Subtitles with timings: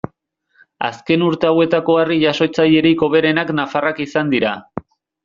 [0.85, 4.57] Azken urte hauetako harri-jasotzailerik hoberenak nafarrak izan dira.